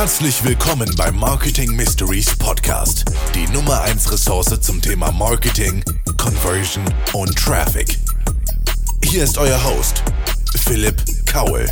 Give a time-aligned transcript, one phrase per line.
[0.00, 3.04] Herzlich willkommen beim Marketing Mysteries Podcast,
[3.34, 5.84] die Nummer 1 Ressource zum Thema Marketing,
[6.16, 7.98] Conversion und Traffic.
[9.04, 10.02] Hier ist euer Host,
[10.56, 11.66] Philipp Kaul.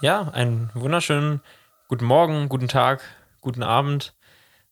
[0.00, 1.40] Ja, einen wunderschönen
[1.86, 3.02] guten Morgen, guten Tag,
[3.40, 4.12] guten Abend.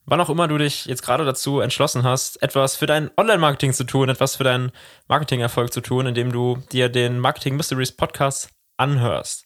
[0.04, 3.84] Wann auch immer du dich jetzt gerade dazu entschlossen hast, etwas für dein Online-Marketing zu
[3.84, 4.72] tun, etwas für deinen
[5.06, 9.44] Marketing-Erfolg zu tun, indem du dir den Marketing Mysteries Podcast anhörst.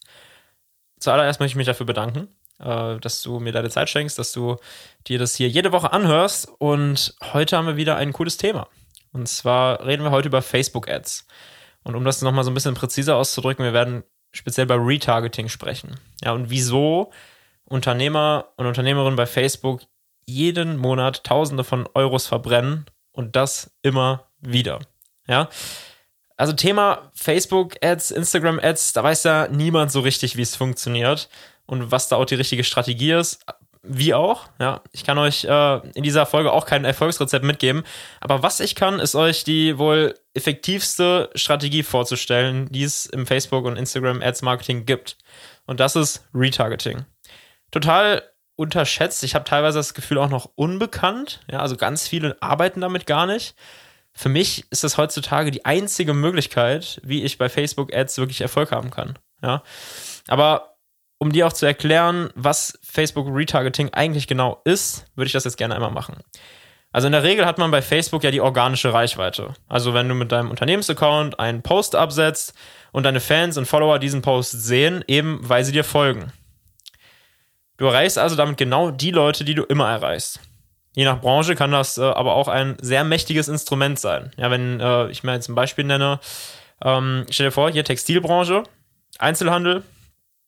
[0.99, 2.29] Zuallererst möchte ich mich dafür bedanken,
[2.59, 4.57] äh, dass du mir deine Zeit schenkst, dass du
[5.07, 6.47] dir das hier jede Woche anhörst.
[6.59, 8.67] Und heute haben wir wieder ein cooles Thema.
[9.11, 11.27] Und zwar reden wir heute über Facebook-Ads.
[11.83, 15.99] Und um das nochmal so ein bisschen präziser auszudrücken, wir werden speziell bei Retargeting sprechen.
[16.23, 17.11] Ja, und wieso
[17.65, 19.81] Unternehmer und Unternehmerinnen bei Facebook
[20.25, 24.79] jeden Monat Tausende von Euros verbrennen und das immer wieder.
[25.27, 25.49] Ja.
[26.35, 31.29] Also Thema Facebook-Ads, Instagram-Ads, da weiß ja niemand so richtig, wie es funktioniert
[31.65, 33.45] und was da auch die richtige Strategie ist.
[33.85, 34.81] Wie auch, ja.
[34.93, 37.83] Ich kann euch äh, in dieser Folge auch kein Erfolgsrezept mitgeben.
[38.21, 43.65] Aber was ich kann, ist euch die wohl effektivste Strategie vorzustellen, die es im Facebook-
[43.65, 45.17] und Instagram-Ads-Marketing gibt.
[45.65, 47.05] Und das ist Retargeting.
[47.71, 48.23] Total
[48.55, 49.23] unterschätzt.
[49.23, 51.41] Ich habe teilweise das Gefühl auch noch unbekannt.
[51.51, 53.53] Ja, also ganz viele arbeiten damit gar nicht.
[54.13, 58.71] Für mich ist das heutzutage die einzige Möglichkeit, wie ich bei Facebook Ads wirklich Erfolg
[58.71, 59.17] haben kann.
[59.41, 59.63] Ja,
[60.27, 60.72] aber
[61.23, 65.55] um dir auch zu erklären, was Facebook Retargeting eigentlich genau ist, würde ich das jetzt
[65.55, 66.17] gerne einmal machen.
[66.91, 69.53] Also in der Regel hat man bei Facebook ja die organische Reichweite.
[69.69, 72.53] Also wenn du mit deinem Unternehmensaccount einen Post absetzt
[72.91, 76.33] und deine Fans und Follower diesen Post sehen, eben weil sie dir folgen.
[77.77, 80.41] Du erreichst also damit genau die Leute, die du immer erreichst.
[80.93, 84.31] Je nach Branche kann das äh, aber auch ein sehr mächtiges Instrument sein.
[84.35, 86.19] Ja, wenn äh, ich mir jetzt ein Beispiel nenne,
[86.83, 88.63] ähm, stell dir vor, hier Textilbranche,
[89.19, 89.83] Einzelhandel.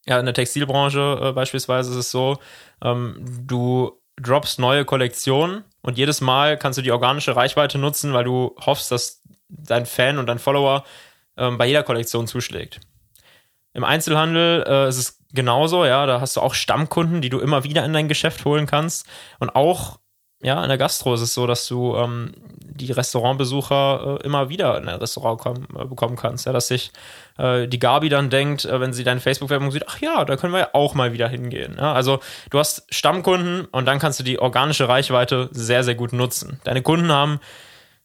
[0.08, 2.38] Ja, in der Textilbranche äh, beispielsweise ist es so,
[2.84, 8.24] ähm, du droppst neue Kollektionen und jedes Mal kannst du die organische Reichweite nutzen, weil
[8.24, 10.84] du hoffst, dass dein Fan und dein Follower
[11.38, 12.80] ähm, bei jeder Kollektion zuschlägt.
[13.74, 17.64] Im Einzelhandel äh, ist es genauso, ja, da hast du auch Stammkunden, die du immer
[17.64, 19.06] wieder in dein Geschäft holen kannst.
[19.40, 20.00] Und auch,
[20.42, 22.32] ja, in der Gastro ist es so, dass du ähm,
[22.62, 26.46] die Restaurantbesucher äh, immer wieder in ein Restaurant kommen, äh, bekommen kannst.
[26.46, 26.92] Ja, dass sich
[27.38, 30.54] äh, die Gabi dann denkt, äh, wenn sie deine Facebook-Werbung sieht, ach ja, da können
[30.54, 31.76] wir ja auch mal wieder hingehen.
[31.78, 32.20] Ja, also
[32.50, 36.60] du hast Stammkunden und dann kannst du die organische Reichweite sehr, sehr gut nutzen.
[36.64, 37.40] Deine Kunden haben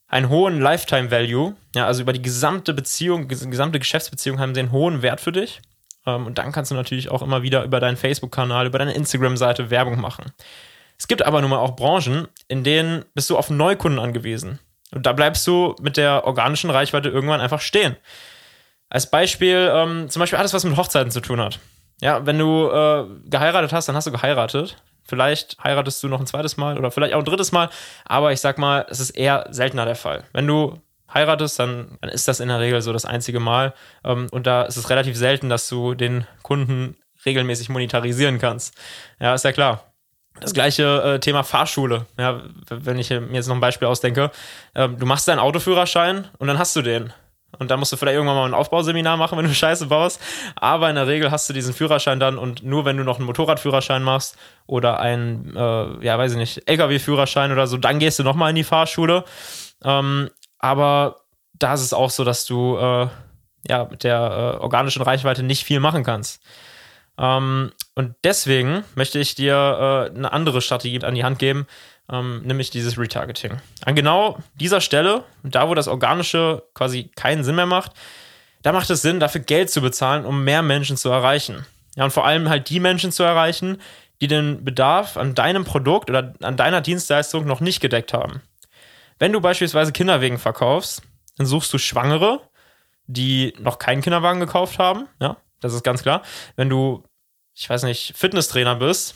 [0.07, 4.71] einen hohen Lifetime Value, ja, also über die gesamte Beziehung, gesamte Geschäftsbeziehung haben sie einen
[4.71, 5.61] hohen Wert für dich.
[6.05, 9.69] Ähm, und dann kannst du natürlich auch immer wieder über deinen Facebook-Kanal, über deine Instagram-Seite
[9.69, 10.31] Werbung machen.
[10.97, 14.59] Es gibt aber nun mal auch Branchen, in denen bist du auf Neukunden angewiesen.
[14.93, 17.95] Und da bleibst du mit der organischen Reichweite irgendwann einfach stehen.
[18.91, 21.59] Als Beispiel, ähm, zum Beispiel alles, was mit Hochzeiten zu tun hat.
[22.01, 24.75] Ja, wenn du äh, geheiratet hast, dann hast du geheiratet.
[25.05, 27.69] Vielleicht heiratest du noch ein zweites Mal oder vielleicht auch ein drittes Mal,
[28.05, 30.25] aber ich sag mal, es ist eher seltener der Fall.
[30.33, 30.81] Wenn du
[31.13, 33.73] heiratest, dann, dann ist das in der Regel so das einzige Mal.
[34.03, 38.75] Ähm, und da ist es relativ selten, dass du den Kunden regelmäßig monetarisieren kannst.
[39.21, 39.85] Ja, ist ja klar.
[40.41, 42.07] Das gleiche äh, Thema Fahrschule.
[42.17, 44.31] Ja, wenn ich mir jetzt noch ein Beispiel ausdenke.
[44.75, 47.13] Ähm, du machst deinen Autoführerschein und dann hast du den.
[47.61, 50.19] Und dann musst du vielleicht irgendwann mal ein Aufbauseminar machen, wenn du Scheiße baust.
[50.55, 53.27] Aber in der Regel hast du diesen Führerschein dann und nur wenn du noch einen
[53.27, 54.35] Motorradführerschein machst
[54.65, 58.55] oder einen, äh, ja, weiß ich nicht, LKW-Führerschein oder so, dann gehst du nochmal in
[58.55, 59.25] die Fahrschule.
[59.83, 61.17] Ähm, aber
[61.53, 63.07] da ist es auch so, dass du äh,
[63.67, 66.41] ja mit der äh, organischen Reichweite nicht viel machen kannst.
[67.19, 71.67] Ähm, und deswegen möchte ich dir äh, eine andere Strategie an die Hand geben,
[72.11, 73.59] ähm, nämlich dieses Retargeting.
[73.85, 77.93] An genau dieser Stelle, da wo das Organische quasi keinen Sinn mehr macht,
[78.61, 81.65] da macht es Sinn, dafür Geld zu bezahlen, um mehr Menschen zu erreichen.
[81.95, 83.81] Ja, und vor allem halt die Menschen zu erreichen,
[84.21, 88.41] die den Bedarf an deinem Produkt oder an deiner Dienstleistung noch nicht gedeckt haben.
[89.17, 91.01] Wenn du beispielsweise Kinderwegen verkaufst,
[91.37, 92.41] dann suchst du Schwangere,
[93.07, 95.07] die noch keinen Kinderwagen gekauft haben.
[95.19, 96.21] Ja, das ist ganz klar.
[96.55, 97.03] Wenn du,
[97.55, 99.15] ich weiß nicht, Fitnesstrainer bist,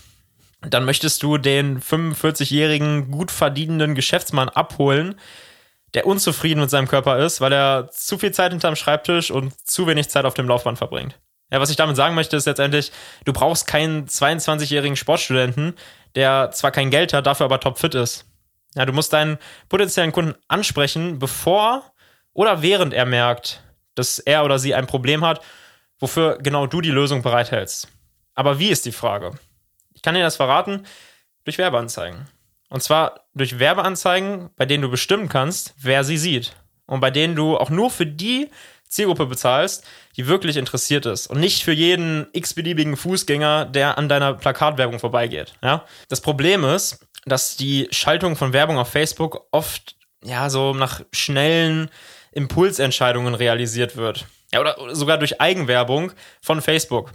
[0.62, 5.16] dann möchtest du den 45-jährigen, gut verdienenden Geschäftsmann abholen,
[5.94, 9.88] der unzufrieden mit seinem Körper ist, weil er zu viel Zeit hinterm Schreibtisch und zu
[9.88, 11.20] wenig Zeit auf dem Laufband verbringt.
[11.52, 12.92] Ja, was ich damit sagen möchte, ist letztendlich,
[13.24, 15.76] du brauchst keinen 22-jährigen Sportstudenten,
[16.16, 18.26] der zwar kein Geld hat, dafür aber topfit ist.
[18.76, 19.38] Ja, du musst deinen
[19.70, 21.94] potenziellen Kunden ansprechen, bevor
[22.34, 23.64] oder während er merkt,
[23.94, 25.42] dass er oder sie ein Problem hat,
[26.00, 27.88] wofür genau du die Lösung bereithältst.
[28.34, 29.40] Aber wie ist die Frage?
[30.06, 30.86] Ich kann dir das verraten
[31.46, 32.28] durch Werbeanzeigen.
[32.70, 36.56] Und zwar durch Werbeanzeigen, bei denen du bestimmen kannst, wer sie sieht.
[36.86, 38.52] Und bei denen du auch nur für die
[38.88, 39.84] Zielgruppe bezahlst,
[40.16, 45.56] die wirklich interessiert ist und nicht für jeden x-beliebigen Fußgänger, der an deiner Plakatwerbung vorbeigeht.
[45.64, 45.86] Ja?
[46.08, 51.90] Das Problem ist, dass die Schaltung von Werbung auf Facebook oft ja so nach schnellen
[52.32, 54.28] Impulsentscheidungen realisiert wird.
[54.54, 56.12] Ja, oder sogar durch Eigenwerbung
[56.44, 57.12] von Facebook.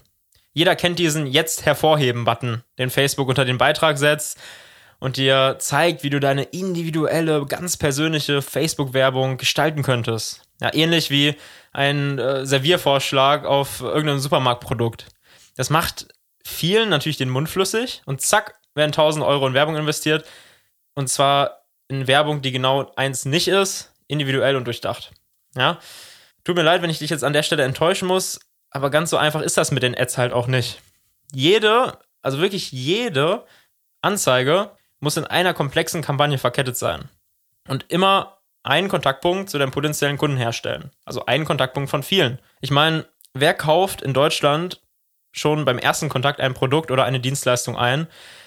[0.52, 4.38] Jeder kennt diesen Jetzt hervorheben-Button, den Facebook unter den Beitrag setzt
[4.98, 10.42] und dir zeigt, wie du deine individuelle, ganz persönliche Facebook-Werbung gestalten könntest.
[10.60, 11.36] Ja, ähnlich wie
[11.72, 15.06] ein äh, Serviervorschlag auf irgendeinem Supermarktprodukt.
[15.56, 16.08] Das macht
[16.44, 20.26] vielen natürlich den Mund flüssig und zack, werden 1000 Euro in Werbung investiert.
[20.94, 25.12] Und zwar in Werbung, die genau eins nicht ist, individuell und durchdacht.
[25.54, 25.78] Ja.
[26.44, 29.16] Tut mir leid, wenn ich dich jetzt an der Stelle enttäuschen muss, aber ganz so
[29.16, 30.80] einfach ist das mit den Ads halt auch nicht.
[31.32, 33.44] Jede, also wirklich jede
[34.02, 34.70] Anzeige
[35.00, 37.08] muss in einer komplexen Kampagne verkettet sein.
[37.68, 40.90] Und immer einen Kontaktpunkt zu deinem potenziellen Kunden herstellen.
[41.04, 42.38] Also einen Kontaktpunkt von vielen.
[42.60, 44.80] Ich meine, wer kauft in Deutschland
[45.32, 48.06] schon beim ersten Kontakt ein Produkt oder eine Dienstleistung ein?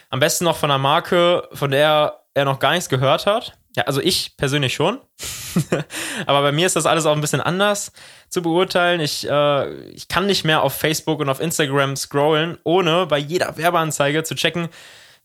[0.09, 3.57] Am besten noch von einer Marke, von der er noch gar nichts gehört hat.
[3.75, 4.99] Ja, also ich persönlich schon.
[6.25, 7.91] Aber bei mir ist das alles auch ein bisschen anders
[8.29, 9.01] zu beurteilen.
[9.01, 13.57] Ich, äh, ich kann nicht mehr auf Facebook und auf Instagram scrollen, ohne bei jeder
[13.57, 14.69] Werbeanzeige zu checken,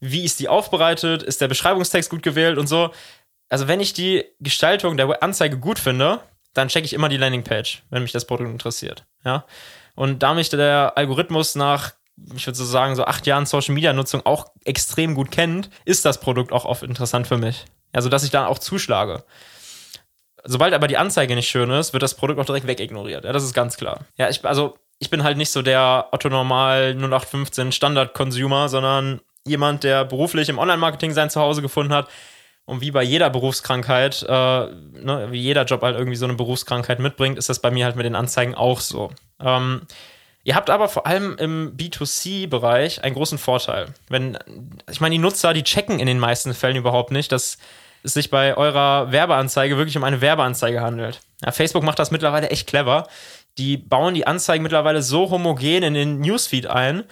[0.00, 2.90] wie ist die aufbereitet, ist der Beschreibungstext gut gewählt und so.
[3.50, 6.20] Also wenn ich die Gestaltung der Anzeige gut finde,
[6.54, 9.04] dann checke ich immer die Landingpage, wenn mich das Produkt interessiert.
[9.24, 9.44] Ja.
[9.94, 11.92] Und da mich der Algorithmus nach,
[12.34, 16.04] ich würde so sagen, so acht Jahren Social Media Nutzung auch extrem gut kennt, ist
[16.04, 17.64] das Produkt auch oft interessant für mich.
[17.92, 19.24] Also, dass ich dann auch zuschlage.
[20.44, 23.24] Sobald aber die Anzeige nicht schön ist, wird das Produkt auch direkt wegignoriert.
[23.24, 24.00] Ja, das ist ganz klar.
[24.16, 29.84] Ja, ich, also, ich bin halt nicht so der Otto Normal 0815 Standard-Consumer, sondern jemand,
[29.84, 32.08] der beruflich im Online-Marketing sein Zuhause gefunden hat.
[32.64, 36.98] Und wie bei jeder Berufskrankheit, äh, ne, wie jeder Job halt irgendwie so eine Berufskrankheit
[36.98, 39.10] mitbringt, ist das bei mir halt mit den Anzeigen auch so.
[39.40, 39.82] Ähm,
[40.44, 43.86] ihr habt aber vor allem im B2C-Bereich einen großen Vorteil.
[44.08, 44.38] Wenn,
[44.90, 47.58] ich meine, die Nutzer, die checken in den meisten Fällen überhaupt nicht, dass
[48.02, 51.20] es sich bei eurer Werbeanzeige wirklich um eine Werbeanzeige handelt.
[51.44, 53.08] Ja, Facebook macht das mittlerweile echt clever.
[53.58, 57.04] Die bauen die Anzeigen mittlerweile so homogen in den Newsfeed ein,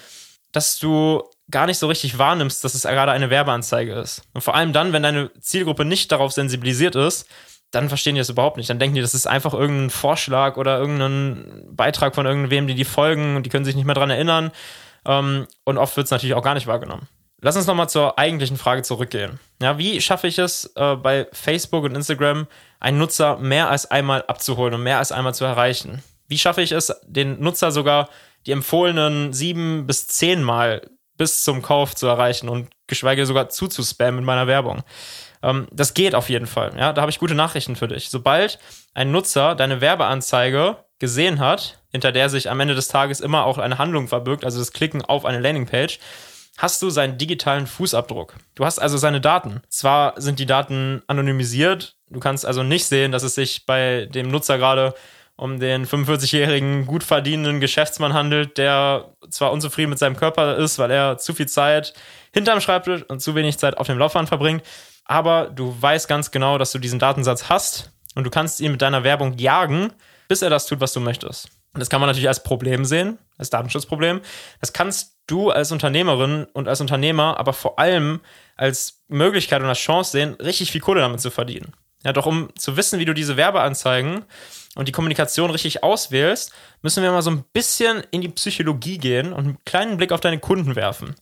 [0.52, 4.22] dass du gar nicht so richtig wahrnimmst, dass es gerade eine Werbeanzeige ist.
[4.32, 7.26] Und vor allem dann, wenn deine Zielgruppe nicht darauf sensibilisiert ist,
[7.70, 8.70] dann verstehen die das überhaupt nicht.
[8.70, 12.84] Dann denken die, das ist einfach irgendein Vorschlag oder irgendein Beitrag von irgendwem, die die
[12.84, 14.50] folgen und die können sich nicht mehr dran erinnern.
[15.04, 17.08] Ähm, und oft wird es natürlich auch gar nicht wahrgenommen.
[17.42, 19.38] Lass uns nochmal zur eigentlichen Frage zurückgehen.
[19.60, 22.46] Ja, wie schaffe ich es, äh, bei Facebook und Instagram
[22.80, 26.02] einen Nutzer mehr als einmal abzuholen und mehr als einmal zu erreichen?
[26.28, 28.08] Wie schaffe ich es, den Nutzer sogar
[28.46, 30.82] die empfohlenen sieben bis zehn Mal
[31.16, 34.82] bis zum Kauf zu erreichen und geschweige sogar zuzuspammen in meiner Werbung.
[35.42, 36.72] Ähm, das geht auf jeden Fall.
[36.78, 38.10] Ja, da habe ich gute Nachrichten für dich.
[38.10, 38.58] Sobald
[38.94, 43.58] ein Nutzer deine Werbeanzeige gesehen hat, hinter der sich am Ende des Tages immer auch
[43.58, 45.98] eine Handlung verbirgt, also das Klicken auf eine Landingpage,
[46.58, 48.34] hast du seinen digitalen Fußabdruck.
[48.54, 49.62] Du hast also seine Daten.
[49.68, 54.28] Zwar sind die Daten anonymisiert, du kannst also nicht sehen, dass es sich bei dem
[54.28, 54.94] Nutzer gerade
[55.36, 60.90] um den 45-jährigen, gut verdienenden Geschäftsmann handelt, der zwar unzufrieden mit seinem Körper ist, weil
[60.90, 61.92] er zu viel Zeit
[62.32, 64.62] hinterm Schreibtisch und zu wenig Zeit auf dem Laufband verbringt,
[65.06, 68.82] aber du weißt ganz genau, dass du diesen Datensatz hast und du kannst ihn mit
[68.82, 69.92] deiner Werbung jagen,
[70.28, 71.48] bis er das tut, was du möchtest.
[71.74, 74.20] Und das kann man natürlich als Problem sehen, als Datenschutzproblem.
[74.60, 78.20] Das kannst du als Unternehmerin und als Unternehmer aber vor allem
[78.56, 81.74] als Möglichkeit und als Chance sehen, richtig viel Kohle damit zu verdienen.
[82.02, 84.24] Ja, doch um zu wissen, wie du diese Werbeanzeigen
[84.76, 89.32] und die Kommunikation richtig auswählst, müssen wir mal so ein bisschen in die Psychologie gehen
[89.32, 91.14] und einen kleinen Blick auf deine Kunden werfen.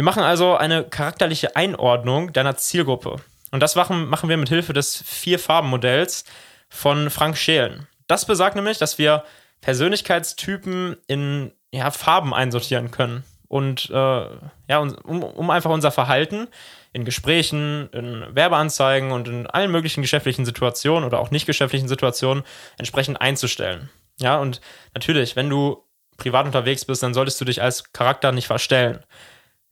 [0.00, 3.16] Wir machen also eine charakterliche Einordnung deiner Zielgruppe.
[3.50, 6.24] Und das machen, wir mit Hilfe des Vier-Farben-Modells
[6.70, 7.86] von Frank Schelen.
[8.06, 9.24] Das besagt nämlich, dass wir
[9.60, 13.24] Persönlichkeitstypen in ja, Farben einsortieren können.
[13.46, 16.48] Und äh, ja, um, um einfach unser Verhalten
[16.94, 22.42] in Gesprächen, in Werbeanzeigen und in allen möglichen geschäftlichen Situationen oder auch nicht geschäftlichen Situationen
[22.78, 23.90] entsprechend einzustellen.
[24.18, 24.62] Ja, und
[24.94, 25.84] natürlich, wenn du
[26.16, 29.04] privat unterwegs bist, dann solltest du dich als Charakter nicht verstellen.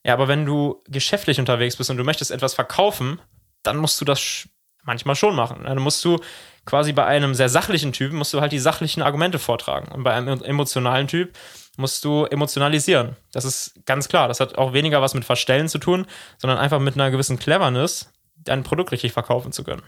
[0.04, 3.20] Ja, aber wenn du geschäftlich unterwegs bist und du möchtest etwas verkaufen,
[3.62, 4.48] dann musst du das
[4.84, 5.64] manchmal schon machen.
[5.64, 6.18] Dann musst du
[6.64, 9.92] quasi bei einem sehr sachlichen Typen, musst du halt die sachlichen Argumente vortragen.
[9.92, 11.36] Und bei einem emotionalen Typ
[11.76, 13.16] musst du emotionalisieren.
[13.32, 14.28] Das ist ganz klar.
[14.28, 18.12] Das hat auch weniger was mit Verstellen zu tun, sondern einfach mit einer gewissen Cleverness,
[18.36, 19.82] dein Produkt richtig verkaufen zu können.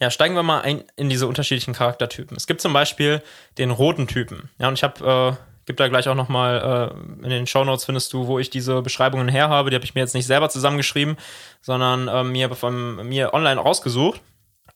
[0.00, 2.36] Ja, steigen wir mal ein in diese unterschiedlichen Charaktertypen.
[2.36, 3.20] Es gibt zum Beispiel
[3.58, 4.48] den roten Typen.
[4.58, 7.84] Ja, und ich habe, äh, gibt da gleich auch nochmal äh, in den Show Notes
[7.84, 9.70] findest du, wo ich diese Beschreibungen her habe.
[9.70, 11.16] Die habe ich mir jetzt nicht selber zusammengeschrieben,
[11.60, 14.20] sondern äh, mir von mir online rausgesucht.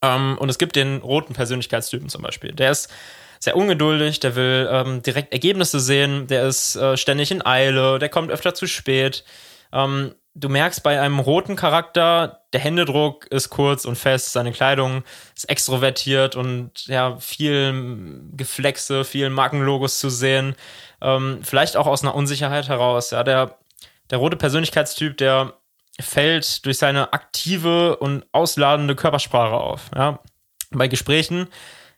[0.02, 2.52] Ähm, und es gibt den roten Persönlichkeitstypen zum Beispiel.
[2.52, 2.92] Der ist
[3.40, 8.08] sehr ungeduldig, der will ähm, direkt Ergebnisse sehen, der ist äh, ständig in Eile, der
[8.08, 9.24] kommt öfter zu spät.
[9.72, 15.04] Ähm, du merkst bei einem roten Charakter, der Händedruck ist kurz und fest, seine Kleidung
[15.36, 20.54] ist extrovertiert und ja, viel Geflexe, viel Markenlogos zu sehen.
[21.00, 23.10] Ähm, vielleicht auch aus einer Unsicherheit heraus.
[23.10, 23.58] Ja, der,
[24.10, 25.54] der rote Persönlichkeitstyp, der
[26.00, 29.90] fällt durch seine aktive und ausladende Körpersprache auf.
[29.94, 30.20] Ja.
[30.70, 31.48] Bei Gesprächen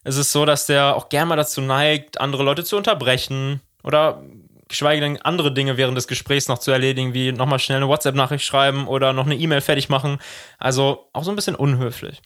[0.02, 4.22] ist es so, dass der auch gerne mal dazu neigt, andere Leute zu unterbrechen oder
[4.68, 8.44] geschweige denn andere Dinge während des Gesprächs noch zu erledigen, wie nochmal schnell eine WhatsApp-Nachricht
[8.44, 10.18] schreiben oder noch eine E-Mail fertig machen.
[10.58, 12.22] Also auch so ein bisschen unhöflich.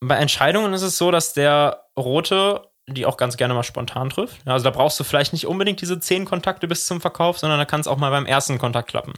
[0.00, 4.46] Bei Entscheidungen ist es so, dass der Rote die auch ganz gerne mal spontan trifft.
[4.46, 7.64] Also da brauchst du vielleicht nicht unbedingt diese zehn Kontakte bis zum Verkauf, sondern da
[7.64, 9.14] kann es auch mal beim ersten Kontakt klappen.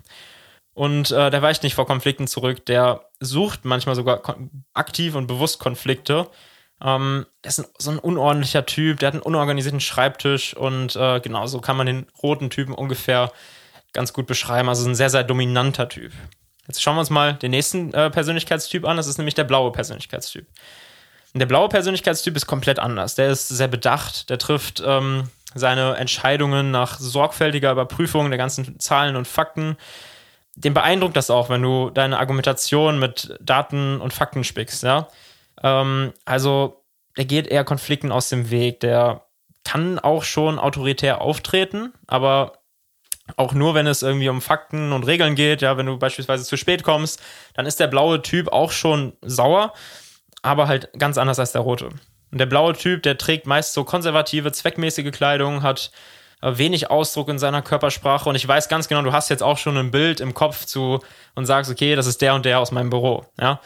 [0.75, 4.23] Und äh, der weicht nicht vor Konflikten zurück, der sucht manchmal sogar
[4.75, 6.29] aktiv und bewusst Konflikte
[6.83, 11.21] ähm, der ist ein, so ein unordentlicher Typ, der hat einen unorganisierten Schreibtisch und äh,
[11.21, 13.33] genau kann man den roten Typen ungefähr
[13.93, 14.69] ganz gut beschreiben.
[14.69, 16.13] Also ein sehr, sehr dominanter Typ.
[16.67, 18.97] Jetzt schauen wir uns mal den nächsten äh, Persönlichkeitstyp an.
[18.97, 20.47] Das ist nämlich der blaue Persönlichkeitstyp.
[21.33, 23.15] Und der blaue Persönlichkeitstyp ist komplett anders.
[23.15, 29.17] Der ist sehr bedacht, der trifft ähm, seine Entscheidungen nach sorgfältiger Überprüfung der ganzen Zahlen
[29.17, 29.77] und Fakten.
[30.55, 35.09] Dem beeindruckt das auch, wenn du deine Argumentation mit Daten und Fakten spickst, ja.
[35.63, 36.85] Ähm, also,
[37.17, 38.81] der geht eher Konflikten aus dem Weg.
[38.81, 39.27] Der
[39.65, 42.53] kann auch schon autoritär auftreten, aber
[43.37, 45.63] auch nur, wenn es irgendwie um Fakten und Regeln geht.
[45.63, 47.21] Ja, wenn du beispielsweise zu spät kommst,
[47.55, 49.73] dann ist der blaue Typ auch schon sauer,
[50.43, 51.89] aber halt ganz anders als der rote.
[52.31, 55.91] Und der blaue Typ, der trägt meist so konservative, zweckmäßige Kleidung, hat
[56.43, 59.59] äh, wenig Ausdruck in seiner Körpersprache und ich weiß ganz genau, du hast jetzt auch
[59.59, 61.01] schon ein Bild im Kopf zu
[61.35, 63.25] und sagst, okay, das ist der und der aus meinem Büro.
[63.41, 63.61] Ja,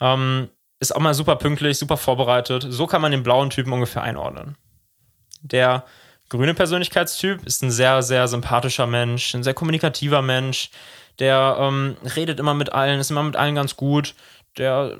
[0.00, 0.48] ähm,
[0.84, 2.66] ist auch mal super pünktlich, super vorbereitet.
[2.68, 4.56] So kann man den blauen Typen ungefähr einordnen.
[5.42, 5.84] Der
[6.28, 10.70] grüne Persönlichkeitstyp ist ein sehr, sehr sympathischer Mensch, ein sehr kommunikativer Mensch.
[11.18, 14.14] Der ähm, redet immer mit allen, ist immer mit allen ganz gut.
[14.58, 14.96] Der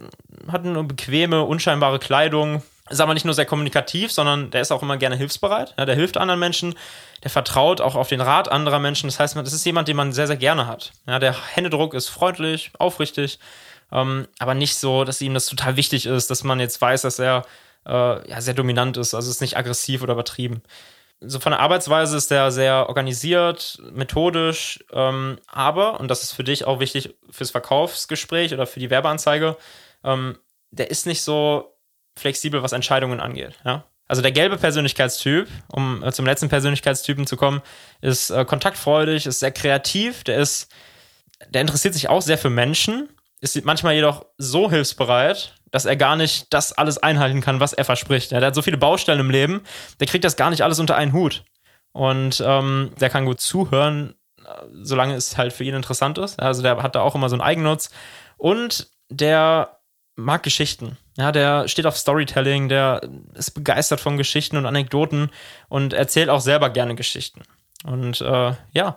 [0.50, 4.82] hat eine bequeme, unscheinbare Kleidung, ist aber nicht nur sehr kommunikativ, sondern der ist auch
[4.82, 5.74] immer gerne hilfsbereit.
[5.78, 6.74] Ja, der hilft anderen Menschen,
[7.22, 9.08] der vertraut auch auf den Rat anderer Menschen.
[9.08, 10.92] Das heißt, das ist jemand, den man sehr, sehr gerne hat.
[11.06, 13.38] Ja, der Händedruck ist freundlich, aufrichtig,
[13.94, 17.18] ähm, aber nicht so, dass ihm das total wichtig ist, dass man jetzt weiß, dass
[17.18, 17.46] er
[17.86, 20.62] äh, ja, sehr dominant ist, also ist nicht aggressiv oder übertrieben.
[21.20, 26.44] So von der Arbeitsweise ist er sehr organisiert, methodisch, ähm, aber, und das ist für
[26.44, 29.56] dich auch wichtig fürs Verkaufsgespräch oder für die Werbeanzeige,
[30.02, 30.38] ähm,
[30.70, 31.76] der ist nicht so
[32.16, 33.54] flexibel, was Entscheidungen angeht.
[33.64, 33.84] Ja?
[34.08, 37.62] Also der gelbe Persönlichkeitstyp, um äh, zum letzten Persönlichkeitstypen zu kommen,
[38.00, 40.70] ist äh, kontaktfreudig, ist sehr kreativ, der ist,
[41.48, 43.08] der interessiert sich auch sehr für Menschen,
[43.44, 47.84] ist manchmal jedoch so hilfsbereit, dass er gar nicht das alles einhalten kann, was er
[47.84, 48.30] verspricht.
[48.30, 49.60] Der hat so viele Baustellen im Leben,
[50.00, 51.44] der kriegt das gar nicht alles unter einen Hut.
[51.92, 54.14] Und ähm, der kann gut zuhören,
[54.72, 56.40] solange es halt für ihn interessant ist.
[56.40, 57.90] Also der hat da auch immer so einen Eigennutz.
[58.36, 59.78] Und der
[60.16, 60.96] mag Geschichten.
[61.16, 63.00] Ja, der steht auf Storytelling, der
[63.34, 65.30] ist begeistert von Geschichten und Anekdoten
[65.68, 67.42] und erzählt auch selber gerne Geschichten.
[67.84, 68.96] Und äh, ja,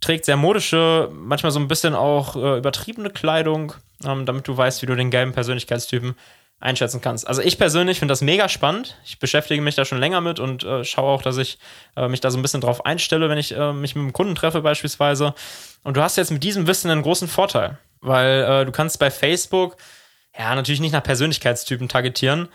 [0.00, 3.72] trägt sehr modische, manchmal so ein bisschen auch äh, übertriebene Kleidung,
[4.04, 6.14] ähm, damit du weißt, wie du den gelben Persönlichkeitstypen
[6.60, 7.26] einschätzen kannst.
[7.26, 8.96] Also ich persönlich finde das mega spannend.
[9.04, 11.58] Ich beschäftige mich da schon länger mit und äh, schaue auch, dass ich
[11.96, 14.34] äh, mich da so ein bisschen drauf einstelle, wenn ich äh, mich mit einem Kunden
[14.34, 15.34] treffe beispielsweise.
[15.84, 19.10] Und du hast jetzt mit diesem Wissen einen großen Vorteil, weil äh, du kannst bei
[19.10, 19.76] Facebook
[20.36, 22.48] ja natürlich nicht nach Persönlichkeitstypen targetieren,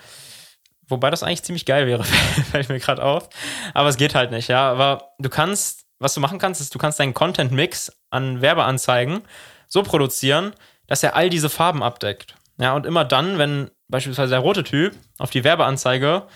[0.87, 2.03] wobei das eigentlich ziemlich geil wäre,
[2.51, 3.29] fällt mir gerade auf.
[3.73, 4.69] Aber es geht halt nicht, ja.
[4.69, 9.21] Aber du kannst was du machen kannst, ist, du kannst deinen Content-Mix an Werbeanzeigen
[9.67, 10.53] so produzieren,
[10.87, 12.35] dass er all diese Farben abdeckt.
[12.59, 16.27] Ja, und immer dann, wenn beispielsweise der rote Typ auf die Werbeanzeige,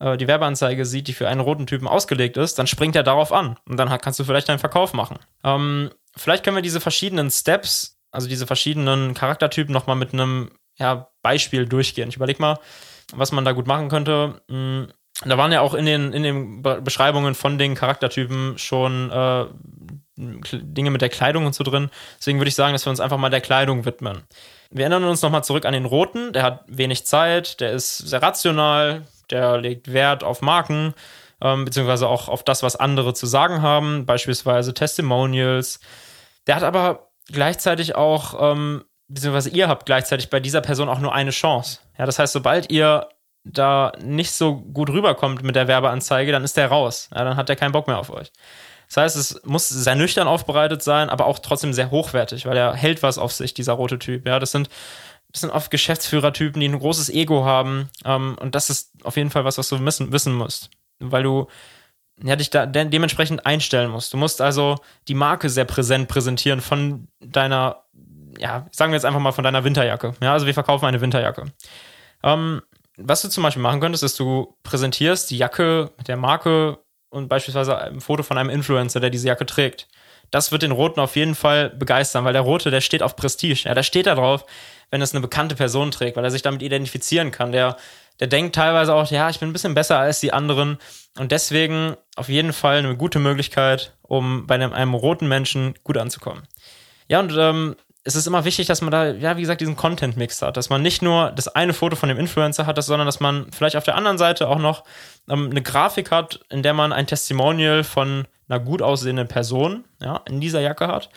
[0.00, 3.32] äh, die Werbeanzeige sieht, die für einen roten Typen ausgelegt ist, dann springt er darauf
[3.32, 3.58] an.
[3.66, 5.18] Und dann kannst du vielleicht deinen Verkauf machen.
[5.44, 11.08] Ähm, vielleicht können wir diese verschiedenen Steps, also diese verschiedenen Charaktertypen nochmal mit einem ja,
[11.22, 12.08] Beispiel durchgehen.
[12.08, 12.58] Ich überlege mal,
[13.14, 14.42] was man da gut machen könnte.
[15.24, 19.46] Da waren ja auch in den, in den Beschreibungen von den Charaktertypen schon äh,
[20.16, 21.90] Dinge mit der Kleidung und so drin.
[22.18, 24.22] Deswegen würde ich sagen, dass wir uns einfach mal der Kleidung widmen.
[24.70, 26.32] Wir erinnern uns nochmal zurück an den Roten.
[26.32, 30.94] Der hat wenig Zeit, der ist sehr rational, der legt Wert auf Marken,
[31.40, 35.80] ähm, beziehungsweise auch auf das, was andere zu sagen haben, beispielsweise Testimonials.
[36.46, 41.14] Der hat aber gleichzeitig auch, ähm, beziehungsweise ihr habt gleichzeitig bei dieser Person auch nur
[41.14, 41.80] eine Chance.
[41.98, 43.08] Ja, das heißt, sobald ihr
[43.44, 47.08] da nicht so gut rüberkommt mit der Werbeanzeige, dann ist der raus.
[47.14, 48.30] Ja, dann hat der keinen Bock mehr auf euch.
[48.88, 52.74] Das heißt, es muss sehr nüchtern aufbereitet sein, aber auch trotzdem sehr hochwertig, weil er
[52.74, 54.26] hält was auf sich, dieser rote Typ.
[54.26, 54.68] Ja, das sind,
[55.30, 57.88] das sind oft Geschäftsführertypen, die ein großes Ego haben.
[58.04, 60.70] Ähm, und das ist auf jeden Fall was, was du wissen, wissen musst.
[60.98, 61.48] weil du
[62.22, 64.12] ja, dich da de dementsprechend einstellen musst.
[64.12, 67.84] Du musst also die Marke sehr präsent präsentieren von deiner,
[68.38, 70.14] ja, sagen wir jetzt einfach mal von deiner Winterjacke.
[70.20, 71.46] Ja, also wir verkaufen eine Winterjacke.
[72.22, 72.62] Ähm,
[72.96, 76.78] was du zum Beispiel machen könntest, ist, du präsentierst die Jacke mit der Marke
[77.10, 79.88] und beispielsweise ein Foto von einem Influencer, der diese Jacke trägt.
[80.30, 83.64] Das wird den Roten auf jeden Fall begeistern, weil der Rote, der steht auf Prestige.
[83.64, 84.46] Ja, der steht da drauf,
[84.90, 87.52] wenn es eine bekannte Person trägt, weil er sich damit identifizieren kann.
[87.52, 87.76] Der,
[88.18, 90.78] der denkt teilweise auch, ja, ich bin ein bisschen besser als die anderen.
[91.18, 95.98] Und deswegen auf jeden Fall eine gute Möglichkeit, um bei einem, einem roten Menschen gut
[95.98, 96.44] anzukommen.
[97.08, 100.42] Ja, und ähm, es ist immer wichtig, dass man da, ja, wie gesagt, diesen Content-Mix
[100.42, 100.56] hat.
[100.56, 103.76] Dass man nicht nur das eine Foto von dem Influencer hat, sondern dass man vielleicht
[103.76, 104.84] auf der anderen Seite auch noch
[105.28, 110.20] ähm, eine Grafik hat, in der man ein Testimonial von einer gut aussehenden Person ja,
[110.28, 111.10] in dieser Jacke hat.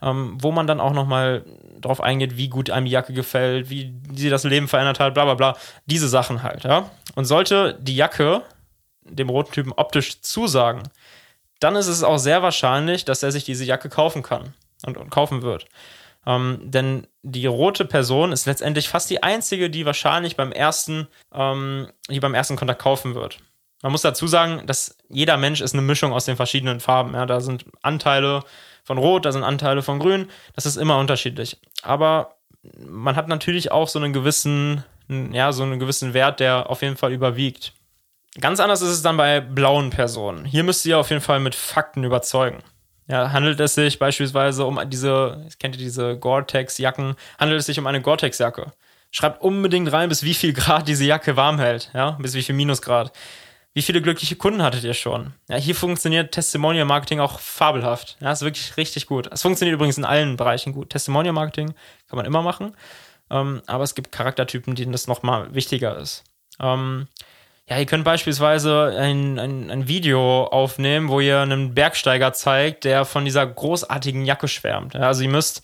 [0.00, 1.44] Ähm, wo man dann auch nochmal
[1.80, 5.24] drauf eingeht, wie gut einem die Jacke gefällt, wie sie das Leben verändert hat, bla
[5.24, 5.56] bla bla.
[5.86, 6.88] Diese Sachen halt, ja.
[7.16, 8.42] Und sollte die Jacke
[9.02, 10.84] dem roten Typen optisch zusagen,
[11.58, 14.54] dann ist es auch sehr wahrscheinlich, dass er sich diese Jacke kaufen kann
[14.86, 15.66] und, und kaufen wird.
[16.28, 21.88] Ähm, denn die rote Person ist letztendlich fast die einzige, die wahrscheinlich beim ersten, ähm,
[22.10, 23.38] die beim ersten Kontakt kaufen wird.
[23.82, 27.14] Man muss dazu sagen, dass jeder Mensch ist eine Mischung aus den verschiedenen Farben.
[27.14, 28.42] Ja, da sind Anteile
[28.84, 30.28] von Rot, da sind Anteile von Grün.
[30.54, 31.56] Das ist immer unterschiedlich.
[31.82, 32.34] Aber
[32.86, 36.98] man hat natürlich auch so einen gewissen, ja, so einen gewissen Wert, der auf jeden
[36.98, 37.72] Fall überwiegt.
[38.38, 40.44] Ganz anders ist es dann bei blauen Personen.
[40.44, 42.62] Hier müsst ihr auf jeden Fall mit Fakten überzeugen.
[43.08, 47.86] Ja, handelt es sich beispielsweise um diese, kennt ihr diese Gore-Tex-Jacken, handelt es sich um
[47.86, 48.72] eine Gore-Tex-Jacke.
[49.10, 52.54] Schreibt unbedingt rein, bis wie viel Grad diese Jacke warm hält, ja, bis wie viel
[52.54, 53.12] Minusgrad.
[53.72, 55.32] Wie viele glückliche Kunden hattet ihr schon?
[55.48, 58.16] Ja, hier funktioniert Testimonial Marketing auch fabelhaft.
[58.20, 59.28] Ja, ist wirklich richtig gut.
[59.32, 60.90] Es funktioniert übrigens in allen Bereichen gut.
[60.90, 61.74] Testimonial Marketing
[62.08, 62.76] kann man immer machen,
[63.30, 66.24] ähm, aber es gibt Charaktertypen, denen das nochmal wichtiger ist.
[66.60, 67.08] Ähm,
[67.68, 73.04] ja, ihr könnt beispielsweise ein, ein, ein Video aufnehmen, wo ihr einen Bergsteiger zeigt, der
[73.04, 74.96] von dieser großartigen Jacke schwärmt.
[74.96, 75.60] Also ihr müsst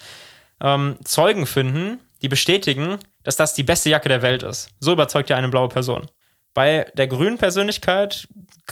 [0.61, 4.69] ähm, Zeugen finden, die bestätigen, dass das die beste Jacke der Welt ist.
[4.81, 6.07] So überzeugt ihr eine blaue Person.
[6.53, 8.29] Bei der grünen Persönlichkeit,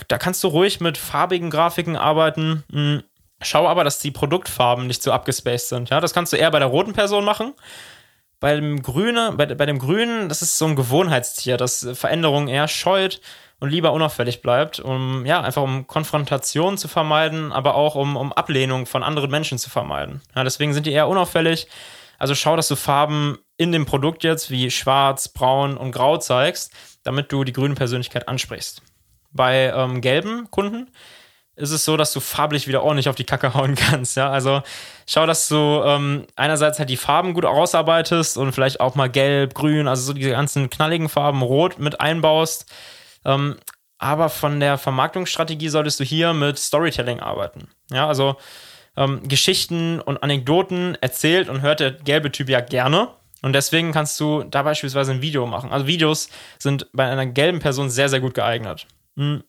[0.08, 2.64] da kannst du ruhig mit farbigen Grafiken arbeiten.
[2.70, 3.02] Hm,
[3.40, 5.88] schau aber, dass die Produktfarben nicht so abgespaced sind.
[5.88, 7.54] Ja, das kannst du eher bei der roten Person machen
[8.42, 12.66] bei dem Grüne, bei, bei dem Grünen, das ist so ein Gewohnheitstier, das Veränderungen eher
[12.66, 13.20] scheut
[13.60, 18.32] und lieber unauffällig bleibt, um ja, einfach um Konfrontation zu vermeiden, aber auch um, um
[18.32, 20.22] Ablehnung von anderen Menschen zu vermeiden.
[20.34, 21.68] Ja, deswegen sind die eher unauffällig.
[22.18, 26.72] Also schau, dass du Farben in dem Produkt jetzt wie schwarz, braun und grau zeigst,
[27.04, 28.82] damit du die grüne Persönlichkeit ansprichst.
[29.30, 30.90] Bei ähm, gelben Kunden
[31.56, 34.16] ist es so, dass du farblich wieder ordentlich auf die Kacke hauen kannst.
[34.16, 34.62] Ja, also
[35.06, 39.54] schau, dass du ähm, einerseits halt die Farben gut ausarbeitest und vielleicht auch mal gelb,
[39.54, 42.66] grün, also so diese ganzen knalligen Farben, rot mit einbaust.
[43.24, 43.56] Ähm,
[43.98, 47.68] aber von der Vermarktungsstrategie solltest du hier mit Storytelling arbeiten.
[47.90, 48.36] Ja, also
[48.96, 53.08] ähm, Geschichten und Anekdoten erzählt und hört der gelbe Typ ja gerne.
[53.42, 55.72] Und deswegen kannst du da beispielsweise ein Video machen.
[55.72, 58.86] Also Videos sind bei einer gelben Person sehr, sehr gut geeignet.
[59.16, 59.42] Hm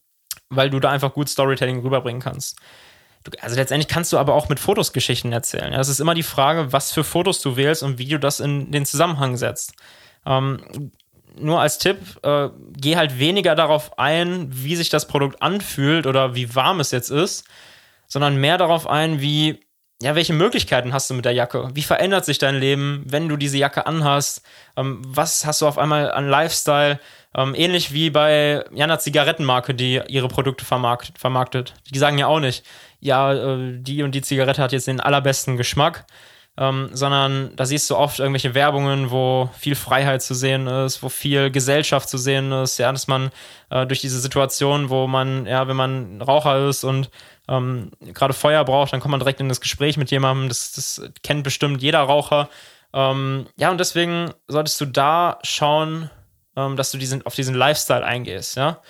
[0.56, 2.58] weil du da einfach gut Storytelling rüberbringen kannst.
[3.24, 5.72] Du, also letztendlich kannst du aber auch mit Fotos Geschichten erzählen.
[5.72, 8.40] Ja, das ist immer die Frage, was für Fotos du wählst und wie du das
[8.40, 9.74] in den Zusammenhang setzt.
[10.26, 10.92] Ähm,
[11.36, 16.36] nur als Tipp, äh, geh halt weniger darauf ein, wie sich das Produkt anfühlt oder
[16.36, 17.46] wie warm es jetzt ist,
[18.08, 19.62] sondern mehr darauf ein, wie,
[20.02, 21.70] ja, welche Möglichkeiten hast du mit der Jacke?
[21.74, 24.44] Wie verändert sich dein Leben, wenn du diese Jacke anhast?
[24.76, 27.00] Ähm, was hast du auf einmal an Lifestyle?
[27.36, 31.74] Ähm, ähnlich wie bei einer Zigarettenmarke, die ihre Produkte vermarkt, vermarktet.
[31.92, 32.64] Die sagen ja auch nicht,
[33.00, 36.06] ja, äh, die und die Zigarette hat jetzt den allerbesten Geschmack,
[36.58, 41.10] ähm, sondern da siehst du oft irgendwelche Werbungen, wo viel Freiheit zu sehen ist, wo
[41.10, 43.32] viel Gesellschaft zu sehen ist, ja, dass man
[43.72, 47.10] äh, durch diese Situation, wo man, ja, wenn man Raucher ist und
[47.48, 51.02] ähm, gerade Feuer braucht, dann kommt man direkt in das Gespräch mit jemandem, das, das
[51.24, 52.50] kennt bestimmt jeder Raucher.
[52.94, 56.12] Ähm, ja, und deswegen solltest du da schauen,
[56.56, 58.82] ähm, dass du diesen, auf diesen Lifestyle eingehst, ja.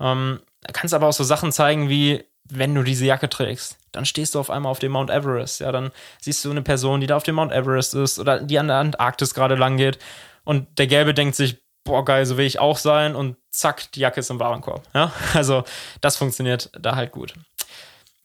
[0.00, 0.40] Ähm,
[0.72, 4.40] kannst aber auch so Sachen zeigen wie, wenn du diese Jacke trägst, dann stehst du
[4.40, 7.22] auf einmal auf dem Mount Everest, ja, dann siehst du eine Person, die da auf
[7.22, 9.98] dem Mount Everest ist oder die an der Antarktis gerade lang geht
[10.44, 14.00] und der Gelbe denkt sich, boah, geil, so will ich auch sein und zack, die
[14.00, 15.12] Jacke ist im Warenkorb, ja.
[15.34, 15.64] Also,
[16.00, 17.34] das funktioniert da halt gut.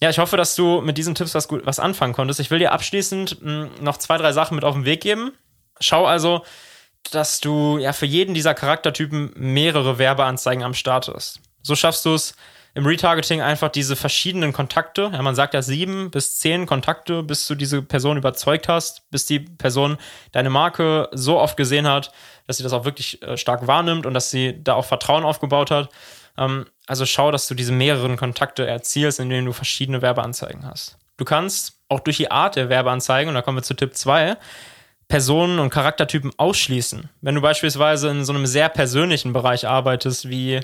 [0.02, 2.40] Ja, ich hoffe, dass du mit diesen Tipps was, gut, was anfangen konntest.
[2.40, 5.32] Ich will dir abschließend hm, noch zwei, drei Sachen mit auf den Weg geben.
[5.80, 6.44] Schau also,
[7.12, 11.40] dass du ja für jeden dieser Charaktertypen mehrere Werbeanzeigen am Start hast.
[11.62, 12.36] So schaffst du es
[12.74, 17.46] im Retargeting einfach diese verschiedenen Kontakte, ja, man sagt ja sieben bis zehn Kontakte, bis
[17.48, 19.98] du diese Person überzeugt hast, bis die Person
[20.32, 22.14] deine Marke so oft gesehen hat,
[22.48, 25.70] dass sie das auch wirklich äh, stark wahrnimmt und dass sie da auch Vertrauen aufgebaut
[25.70, 25.90] hat.
[26.38, 30.98] Ähm, also schau, dass du diese mehreren Kontakte erzielst, indem du verschiedene Werbeanzeigen hast.
[31.18, 34.38] Du kannst auch durch die Art der Werbeanzeigen, und da kommen wir zu Tipp 2,
[35.12, 37.10] Personen und Charaktertypen ausschließen.
[37.20, 40.62] Wenn du beispielsweise in so einem sehr persönlichen Bereich arbeitest, wie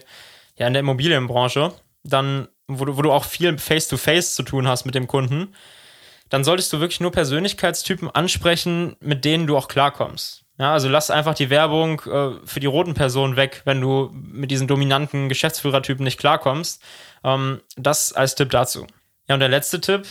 [0.55, 4.65] ja in der Immobilienbranche, dann, wo du, wo du auch viel Face-to-Face -face zu tun
[4.65, 5.53] hast mit dem Kunden,
[6.29, 10.45] dann solltest du wirklich nur Persönlichkeitstypen ansprechen, mit denen du auch klarkommst.
[10.57, 14.49] Ja, also lass einfach die Werbung äh, für die roten Personen weg, wenn du mit
[14.49, 16.81] diesen dominanten Geschäftsführertypen nicht klarkommst.
[17.25, 18.87] Ähm, das als Tipp dazu.
[19.27, 20.07] Ja, und der letzte Tipp,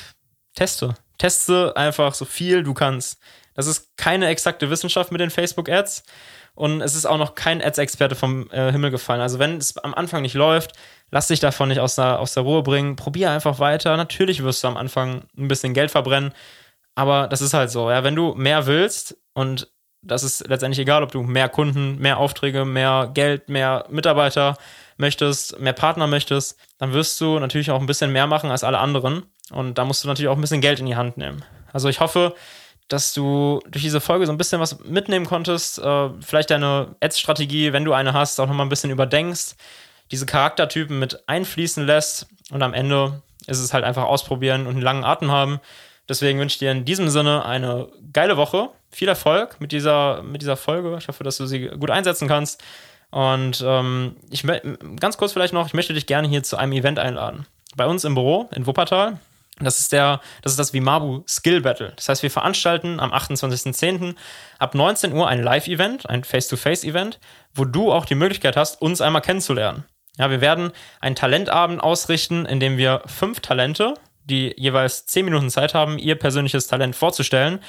[0.55, 0.95] teste.
[1.17, 3.19] Teste einfach so viel du kannst.
[3.57, 6.05] Das ist keine exakte Wissenschaft mit den Facebook-Ads
[6.55, 9.21] und es ist auch noch kein Ads-Experte vom äh, Himmel gefallen.
[9.21, 10.73] Also wenn es am Anfang nicht läuft,
[11.11, 12.97] lass dich davon nicht aus der, aus der Ruhe bringen.
[12.97, 13.97] Probier einfach weiter.
[13.97, 16.33] Natürlich wirst du am Anfang ein bisschen Geld verbrennen,
[16.95, 17.91] aber das ist halt so.
[17.91, 19.69] Ja, wenn du mehr willst und
[20.03, 24.57] das ist letztendlich egal, ob du mehr Kunden, mehr Aufträge, mehr Geld, mehr Mitarbeiter
[24.97, 28.79] möchtest, mehr Partner möchtest, dann wirst du natürlich auch ein bisschen mehr machen als alle
[28.79, 29.25] anderen.
[29.51, 31.45] Und da musst du natürlich auch ein bisschen Geld in die Hand nehmen.
[31.73, 32.35] Also ich hoffe,
[32.89, 35.79] dass du durch diese Folge so ein bisschen was mitnehmen konntest.
[35.79, 39.57] Äh, vielleicht deine Ads-Strategie, wenn du eine hast, auch nochmal ein bisschen überdenkst,
[40.11, 44.83] diese Charaktertypen mit einfließen lässt und am Ende ist es halt einfach ausprobieren und einen
[44.83, 45.61] langen Atem haben.
[46.09, 48.69] Deswegen wünsche ich dir in diesem Sinne eine geile Woche.
[48.91, 50.97] Viel Erfolg mit dieser, mit dieser Folge.
[50.99, 52.63] Ich hoffe, dass du sie gut einsetzen kannst.
[53.11, 54.45] Und ähm, ich
[55.01, 57.47] ganz kurz vielleicht noch, ich möchte dich gerne hier zu einem Event einladen.
[57.77, 59.19] Bei uns im Büro in Wuppertal.
[59.59, 61.93] Das ist der, das ist das Vimabu Skill Battle.
[61.97, 64.15] Das heißt, wir veranstalten am 28.10.
[64.59, 67.19] ab 19 Uhr ein Live-Event, ein Face-to-Face-Event,
[67.55, 69.85] wo du auch die Möglichkeit hast, uns einmal kennenzulernen.
[70.19, 75.51] Ja, wir werden einen Talentabend ausrichten, in dem wir fünf Talente, die jeweils zehn Minuten
[75.51, 77.61] Zeit haben, ihr persönliches Talent vorzustellen,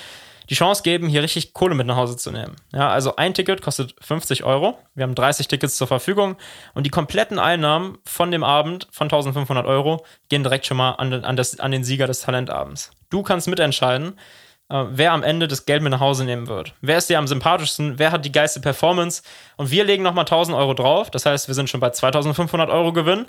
[0.49, 2.55] die Chance geben, hier richtig Kohle mit nach Hause zu nehmen.
[2.73, 4.77] Ja, also ein Ticket kostet 50 Euro.
[4.95, 6.37] Wir haben 30 Tickets zur Verfügung
[6.73, 11.13] und die kompletten Einnahmen von dem Abend von 1500 Euro gehen direkt schon mal an,
[11.13, 12.91] an, das, an den Sieger des Talentabends.
[13.09, 14.17] Du kannst mitentscheiden,
[14.69, 16.73] äh, wer am Ende das Geld mit nach Hause nehmen wird.
[16.81, 17.99] Wer ist dir am sympathischsten?
[17.99, 19.23] Wer hat die geilste Performance?
[19.55, 21.09] Und wir legen nochmal 1000 Euro drauf.
[21.09, 23.27] Das heißt, wir sind schon bei 2500 Euro Gewinn.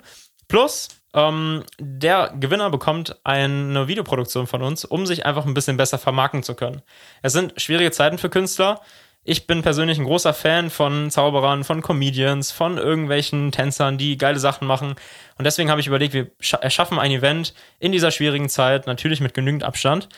[0.48, 5.98] Plus, ähm, der Gewinner bekommt eine Videoproduktion von uns, um sich einfach ein bisschen besser
[5.98, 6.82] vermarkten zu können.
[7.22, 8.80] Es sind schwierige Zeiten für Künstler.
[9.24, 14.38] Ich bin persönlich ein großer Fan von Zauberern, von Comedians, von irgendwelchen Tänzern, die geile
[14.38, 14.94] Sachen machen.
[15.36, 16.30] Und deswegen habe ich überlegt, wir
[16.62, 20.08] erschaffen ein Event in dieser schwierigen Zeit, natürlich mit genügend Abstand,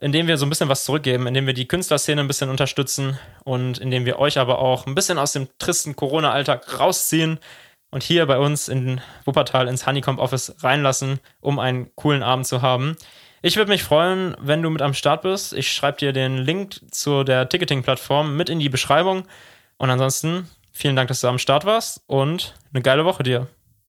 [0.00, 3.78] indem wir so ein bisschen was zurückgeben, indem wir die Künstlerszene ein bisschen unterstützen und
[3.78, 7.40] indem wir euch aber auch ein bisschen aus dem tristen Corona-Alltag rausziehen
[7.94, 12.60] und hier bei uns in Wuppertal ins Honeycomb Office reinlassen, um einen coolen Abend zu
[12.60, 12.96] haben.
[13.40, 15.52] Ich würde mich freuen, wenn du mit am Start bist.
[15.52, 19.28] Ich schreibe dir den Link zu der Ticketing-Plattform mit in die Beschreibung.
[19.76, 23.46] Und ansonsten vielen Dank, dass du am Start warst und eine geile Woche dir.